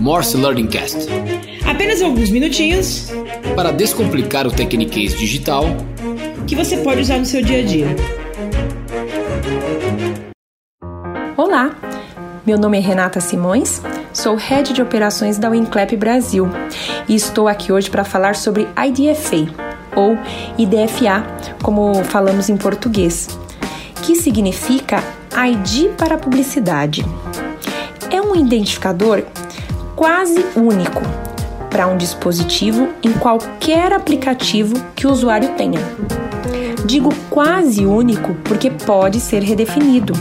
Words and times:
Morse 0.00 0.36
Learning 0.36 0.66
Cast. 0.66 1.08
Apenas 1.66 2.00
alguns 2.00 2.30
minutinhos 2.30 3.10
para 3.54 3.72
descomplicar 3.72 4.46
o 4.46 4.50
Tecniquez 4.50 5.16
digital 5.16 5.64
que 6.46 6.54
você 6.54 6.76
pode 6.76 7.00
usar 7.00 7.18
no 7.18 7.26
seu 7.26 7.42
dia 7.42 7.60
a 7.60 7.64
dia. 7.64 7.96
Olá, 11.36 11.76
meu 12.46 12.56
nome 12.56 12.78
é 12.78 12.80
Renata 12.80 13.20
Simões, 13.20 13.82
sou 14.12 14.36
Head 14.36 14.72
de 14.72 14.80
Operações 14.80 15.38
da 15.38 15.48
Winclap 15.50 15.96
Brasil 15.96 16.48
e 17.08 17.14
estou 17.14 17.48
aqui 17.48 17.72
hoje 17.72 17.90
para 17.90 18.04
falar 18.04 18.36
sobre 18.36 18.68
IDFA, 18.76 19.52
ou 19.94 20.16
IDFA, 20.56 21.26
como 21.62 22.04
falamos 22.04 22.48
em 22.48 22.56
português, 22.56 23.28
que 24.02 24.14
significa 24.14 25.02
ID 25.34 25.90
para 25.96 26.16
publicidade. 26.16 27.04
Um 28.36 28.40
identificador 28.40 29.22
quase 29.96 30.44
único 30.54 31.00
para 31.70 31.86
um 31.86 31.96
dispositivo 31.96 32.90
em 33.02 33.10
qualquer 33.14 33.94
aplicativo 33.94 34.74
que 34.94 35.06
o 35.06 35.10
usuário 35.10 35.54
tenha. 35.56 35.80
Digo 36.84 37.14
quase 37.30 37.86
único 37.86 38.34
porque 38.44 38.70
pode 38.70 39.20
ser 39.20 39.42
redefinido. 39.42 40.12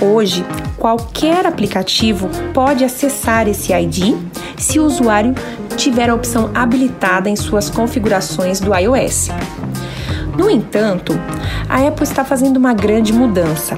Hoje, 0.00 0.46
qualquer 0.76 1.44
aplicativo 1.44 2.28
pode 2.54 2.84
acessar 2.84 3.48
esse 3.48 3.72
ID 3.72 4.14
se 4.56 4.78
o 4.78 4.84
usuário 4.84 5.34
tiver 5.76 6.10
a 6.10 6.14
opção 6.14 6.52
habilitada 6.54 7.28
em 7.28 7.34
suas 7.34 7.68
configurações 7.68 8.60
do 8.60 8.72
iOS. 8.72 9.28
No 10.36 10.48
entanto, 10.48 11.18
a 11.68 11.84
Apple 11.84 12.04
está 12.04 12.24
fazendo 12.24 12.58
uma 12.58 12.72
grande 12.72 13.12
mudança 13.12 13.76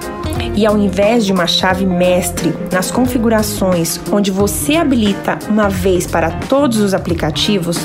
e 0.54 0.66
ao 0.66 0.76
invés 0.76 1.24
de 1.24 1.32
uma 1.32 1.46
chave 1.46 1.86
mestre 1.86 2.52
nas 2.72 2.90
configurações 2.90 4.00
onde 4.12 4.30
você 4.30 4.76
habilita 4.76 5.38
uma 5.48 5.68
vez 5.68 6.06
para 6.06 6.30
todos 6.30 6.78
os 6.78 6.94
aplicativos, 6.94 7.78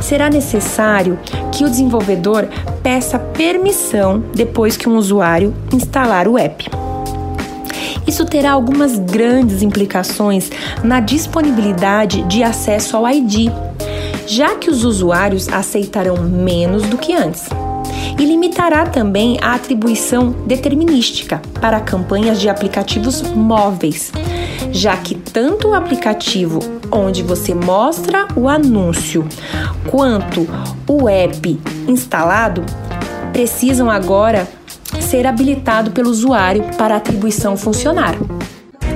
será 0.00 0.28
necessário 0.28 1.18
que 1.50 1.64
o 1.64 1.70
desenvolvedor 1.70 2.46
peça 2.82 3.18
permissão 3.18 4.22
depois 4.34 4.76
que 4.76 4.88
um 4.88 4.96
usuário 4.96 5.54
instalar 5.72 6.28
o 6.28 6.38
app. 6.38 6.68
Isso 8.06 8.24
terá 8.26 8.52
algumas 8.52 8.98
grandes 8.98 9.62
implicações 9.62 10.50
na 10.82 11.00
disponibilidade 11.00 12.22
de 12.24 12.42
acesso 12.42 12.96
ao 12.96 13.08
ID, 13.08 13.50
já 14.26 14.56
que 14.56 14.70
os 14.70 14.84
usuários 14.84 15.48
aceitarão 15.48 16.16
menos 16.18 16.82
do 16.82 16.98
que 16.98 17.14
antes 17.14 17.48
e 18.18 18.24
limitará 18.24 18.86
também 18.86 19.38
a 19.42 19.54
atribuição 19.54 20.30
determinística 20.46 21.40
para 21.60 21.80
campanhas 21.80 22.40
de 22.40 22.48
aplicativos 22.48 23.22
móveis, 23.22 24.12
já 24.70 24.96
que 24.96 25.14
tanto 25.14 25.68
o 25.68 25.74
aplicativo 25.74 26.60
onde 26.90 27.22
você 27.22 27.54
mostra 27.54 28.28
o 28.36 28.48
anúncio 28.48 29.26
quanto 29.90 30.46
o 30.86 31.08
app 31.08 31.60
instalado 31.88 32.64
precisam 33.32 33.90
agora 33.90 34.48
ser 35.00 35.26
habilitado 35.26 35.90
pelo 35.90 36.10
usuário 36.10 36.64
para 36.76 36.96
atribuição 36.96 37.56
funcionar. 37.56 38.14